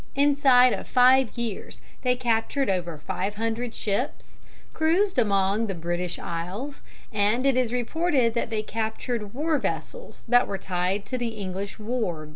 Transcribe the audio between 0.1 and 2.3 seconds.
Inside of five years they